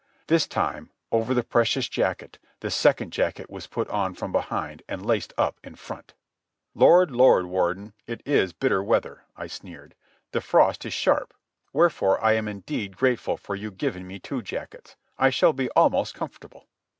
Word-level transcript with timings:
This 0.25 0.47
time, 0.47 0.89
over 1.11 1.35
the 1.35 1.43
previous 1.43 1.87
jacket, 1.87 2.39
the 2.61 2.71
second 2.71 3.13
jacket 3.13 3.51
was 3.51 3.67
put 3.67 3.87
on 3.89 4.15
from 4.15 4.31
behind 4.31 4.81
and 4.89 5.05
laced 5.05 5.31
up 5.37 5.59
in 5.63 5.75
front. 5.75 6.15
"Lord, 6.73 7.11
Lord, 7.11 7.45
Warden, 7.45 7.93
it 8.07 8.23
is 8.25 8.51
bitter 8.51 8.81
weather," 8.83 9.25
I 9.37 9.45
sneered. 9.45 9.93
"The 10.31 10.41
frost 10.41 10.87
is 10.87 10.93
sharp. 10.95 11.35
Wherefore 11.71 12.19
I 12.25 12.31
am 12.33 12.47
indeed 12.47 12.97
grateful 12.97 13.37
for 13.37 13.55
your 13.55 13.69
giving 13.69 14.07
me 14.07 14.17
two 14.17 14.41
jackets. 14.41 14.95
I 15.19 15.29
shall 15.29 15.53
be 15.53 15.69
almost 15.75 16.15
comfortable." 16.15 16.65